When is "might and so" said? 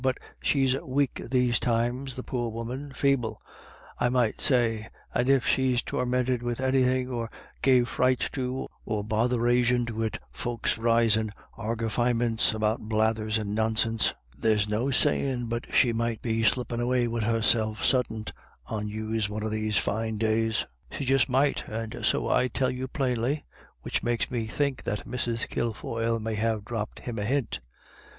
21.29-22.27